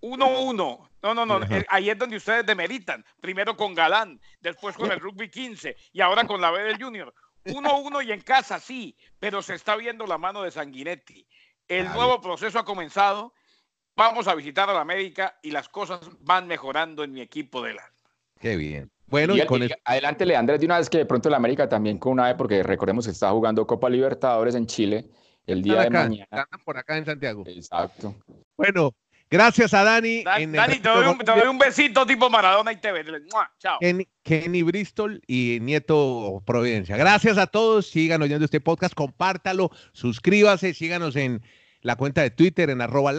1-1. 0.00 0.88
No, 1.02 1.14
no, 1.14 1.26
no. 1.26 1.40
Ahí 1.68 1.90
es 1.90 1.98
donde 1.98 2.16
ustedes 2.16 2.44
demeritan. 2.44 3.04
Primero 3.20 3.56
con 3.56 3.74
Galán, 3.74 4.20
después 4.40 4.76
con 4.76 4.90
el 4.90 5.00
Rugby 5.00 5.30
15 5.30 5.76
y 5.92 6.00
ahora 6.00 6.24
con 6.24 6.40
la 6.40 6.50
B 6.50 6.62
del 6.62 6.82
Junior. 6.82 7.14
1-1 7.44 8.06
y 8.06 8.12
en 8.12 8.20
casa, 8.20 8.58
sí, 8.58 8.96
pero 9.18 9.40
se 9.42 9.54
está 9.54 9.76
viendo 9.76 10.06
la 10.06 10.18
mano 10.18 10.42
de 10.42 10.50
Sanguinetti. 10.50 11.26
El 11.68 11.86
nuevo 11.92 12.20
proceso 12.20 12.58
ha 12.58 12.64
comenzado. 12.64 13.32
Vamos 13.96 14.28
a 14.28 14.34
visitar 14.34 14.68
a 14.68 14.74
la 14.74 14.80
América 14.80 15.38
y 15.42 15.50
las 15.50 15.68
cosas 15.68 16.00
van 16.20 16.46
mejorando 16.46 17.04
en 17.04 17.12
mi 17.12 17.20
equipo 17.20 17.62
de 17.62 17.74
la. 17.74 17.82
Qué 18.38 18.56
bien. 18.56 18.90
Bueno, 19.06 19.36
y, 19.36 19.44
con 19.44 19.62
adelante, 19.84 20.24
Leandrés, 20.24 20.60
de 20.60 20.66
una 20.66 20.78
vez 20.78 20.88
que 20.88 20.98
de 20.98 21.06
pronto 21.06 21.28
la 21.28 21.36
América 21.36 21.68
también 21.68 21.98
con 21.98 22.12
una 22.12 22.26
vez, 22.26 22.34
porque 22.36 22.62
recordemos 22.62 23.04
que 23.04 23.10
está 23.10 23.30
jugando 23.30 23.66
Copa 23.66 23.90
Libertadores 23.90 24.54
en 24.54 24.66
Chile 24.66 25.10
el 25.46 25.62
día 25.62 25.82
de 25.82 25.90
mañana. 25.90 26.22
Están 26.22 26.46
por 26.64 26.78
acá 26.78 26.96
en 26.96 27.04
Santiago. 27.04 27.42
Exacto. 27.46 28.14
Bueno, 28.56 28.94
Gracias 29.30 29.72
a 29.74 29.84
Dani. 29.84 30.24
Dani, 30.24 30.80
te 30.80 30.88
doy, 30.88 31.46
un, 31.48 31.58
besito 31.58 32.04
tipo 32.04 32.28
Maradona 32.28 32.72
y 32.72 32.76
TV. 32.76 33.04
Chao. 33.60 33.78
Kenny, 34.24 34.62
Bristol 34.62 35.22
y 35.28 35.58
Nieto 35.60 36.42
Providencia. 36.44 36.96
Gracias 36.96 37.38
a 37.38 37.46
todos. 37.46 37.86
Sigan 37.86 38.22
oyendo 38.22 38.44
este 38.44 38.60
podcast. 38.60 38.92
Compártalo. 38.92 39.70
Suscríbase. 39.92 40.74
Síganos 40.74 41.14
en 41.14 41.42
la 41.80 41.94
cuenta 41.94 42.22
de 42.22 42.30
Twitter 42.30 42.70
en 42.70 42.80
arroba 42.80 43.12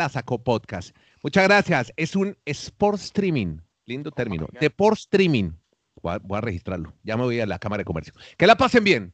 Podcast. 0.44 0.96
Muchas 1.24 1.46
gracias. 1.46 1.94
Es 1.96 2.18
un 2.18 2.38
sport 2.46 3.00
streaming. 3.00 3.60
Lindo 3.86 4.12
término. 4.12 4.48
Deport 4.60 4.98
streaming. 4.98 5.52
voy 6.02 6.38
a 6.38 6.42
registrarlo. 6.42 6.94
Ya 7.04 7.16
me 7.16 7.24
voy 7.24 7.40
a 7.40 7.46
la 7.46 7.58
Cámara 7.58 7.82
de 7.82 7.86
Comercio. 7.86 8.14
Que 8.38 8.48
la 8.48 8.58
pasen 8.58 8.84
bien. 8.84 9.14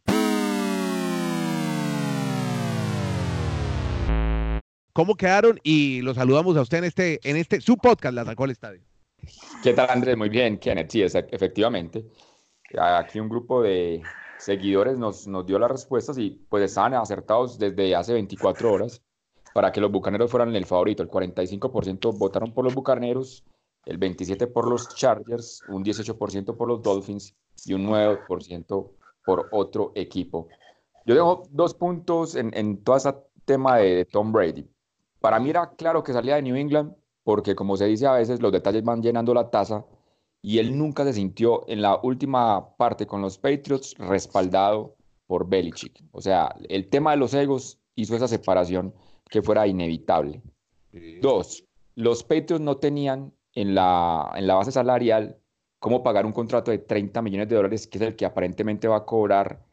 Cómo 4.98 5.14
quedaron 5.14 5.60
y 5.62 6.02
los 6.02 6.16
saludamos 6.16 6.58
a 6.58 6.62
usted 6.62 6.80
en 6.80 6.86
este, 6.86 7.20
en 7.22 7.38
este, 7.38 7.62
su 7.62 7.78
podcast, 7.78 8.16
La 8.16 8.26
Sacó 8.26 8.46
al 8.46 8.50
Estadio. 8.50 8.82
¿Qué 9.62 9.74
tal, 9.74 9.92
Andrés? 9.92 10.18
Muy 10.18 10.28
bien, 10.28 10.58
Kenneth. 10.58 10.90
Sí, 10.90 11.04
efectivamente. 11.04 12.04
Aquí 12.76 13.20
un 13.20 13.30
grupo 13.30 13.62
de 13.62 14.02
seguidores 14.40 14.98
nos, 14.98 15.28
nos 15.28 15.46
dio 15.46 15.60
las 15.60 15.70
respuestas 15.70 16.18
y 16.18 16.32
pues 16.50 16.64
estaban 16.64 16.96
acertados 16.96 17.60
desde 17.60 17.96
hace 17.96 18.14
24 18.14 18.74
horas 18.74 19.04
para 19.54 19.72
que 19.72 19.82
los 19.82 19.92
bucaneros 19.92 20.32
fueran 20.32 20.56
el 20.56 20.66
favorito. 20.66 21.04
El 21.04 21.12
45% 21.12 22.18
votaron 22.18 22.52
por 22.52 22.64
los 22.64 22.74
bucaneros, 22.74 23.44
el 23.86 24.00
27% 24.00 24.52
por 24.52 24.68
los 24.68 24.96
Chargers, 24.96 25.62
un 25.68 25.86
18% 25.86 26.58
por 26.58 26.68
los 26.68 26.82
Dolphins 26.82 27.36
y 27.66 27.74
un 27.74 27.86
9% 27.86 28.92
por 29.24 29.48
otro 29.52 29.92
equipo. 29.94 30.48
Yo 31.06 31.14
tengo 31.14 31.44
dos 31.52 31.76
puntos 31.76 32.34
en, 32.34 32.50
en 32.58 32.84
todo 32.84 32.98
ese 32.98 33.14
tema 33.46 33.78
de 33.78 34.04
Tom 34.06 34.32
Brady. 34.32 34.68
Para 35.20 35.40
mí 35.40 35.50
era 35.50 35.72
claro 35.72 36.04
que 36.04 36.14
salía 36.14 36.36
de 36.36 36.42
New 36.42 36.56
England 36.56 36.94
porque 37.28 37.56
como 37.56 37.76
se 37.76 37.84
dice 37.88 38.08
a 38.08 38.14
veces, 38.14 38.42
los 38.42 38.54
detalles 38.54 38.86
van 38.86 39.02
llenando 39.02 39.34
la 39.34 39.50
taza 39.50 39.86
y 40.42 40.60
él 40.60 40.78
nunca 40.78 41.04
se 41.04 41.12
sintió 41.12 41.68
en 41.68 41.82
la 41.82 42.00
última 42.02 42.78
parte 42.78 43.06
con 43.06 43.22
los 43.22 43.38
Patriots 43.38 43.96
respaldado 43.98 44.96
por 45.26 45.50
Belichick. 45.50 46.06
O 46.14 46.22
sea, 46.22 46.56
el 46.70 46.88
tema 46.88 47.12
de 47.12 47.18
los 47.18 47.34
egos 47.34 47.80
hizo 47.96 48.16
esa 48.16 48.30
separación 48.30 48.94
que 49.30 49.42
fuera 49.42 49.68
inevitable. 49.68 50.42
Dos, 51.22 51.66
los 51.96 52.24
Patriots 52.24 52.62
no 52.62 52.78
tenían 52.78 53.34
en 53.54 53.76
la, 53.76 54.32
en 54.34 54.48
la 54.48 54.56
base 54.56 54.72
salarial 54.72 55.38
cómo 55.80 56.04
pagar 56.04 56.26
un 56.26 56.32
contrato 56.32 56.72
de 56.72 56.78
30 56.78 57.22
millones 57.22 57.50
de 57.50 57.58
dólares, 57.58 57.88
que 57.88 57.98
es 57.98 58.04
el 58.04 58.16
que 58.16 58.26
aparentemente 58.26 58.88
va 58.88 58.96
a 58.96 59.06
cobrar 59.06 59.66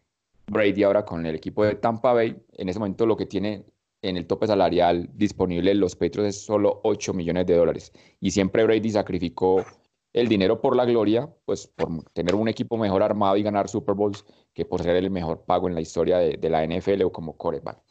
Brady 0.49 0.83
ahora 0.83 1.05
con 1.05 1.25
el 1.25 1.37
equipo 1.37 1.65
de 1.65 1.77
Tampa 1.77 2.13
Bay. 2.15 2.37
En 2.55 2.69
ese 2.69 2.81
momento 2.81 3.07
lo 3.07 3.17
que 3.17 3.27
tiene 3.27 3.65
en 4.05 4.19
el 4.19 4.27
tope 4.27 4.47
salarial 4.47 5.09
disponible 5.15 5.75
los 5.75 5.97
Patriots 5.97 6.37
es 6.37 6.45
solo 6.45 6.81
8 6.85 7.15
millones 7.15 7.47
de 7.47 7.57
dólares. 7.57 7.93
Y 8.21 8.31
siempre 8.31 8.65
Brady 8.65 8.91
sacrificó 8.91 9.65
el 10.13 10.29
dinero 10.29 10.61
por 10.61 10.77
la 10.77 10.85
gloria, 10.85 11.35
pues 11.47 11.67
por 11.67 12.05
tener 12.13 12.35
un 12.35 12.49
equipo 12.49 12.77
mejor 12.77 13.03
armado 13.03 13.37
y 13.37 13.43
ganar 13.43 13.69
Super 13.69 13.95
Bowls, 13.95 14.25
que 14.53 14.67
por 14.67 14.83
ser 14.83 14.97
el 14.97 15.11
mejor 15.11 15.45
pago 15.47 15.69
en 15.69 15.75
la 15.75 15.81
historia 15.81 16.19
de, 16.19 16.51
la 16.51 16.67
NFL 16.67 17.03
o 17.03 17.13
como 17.13 17.37
coreback. 17.37 17.79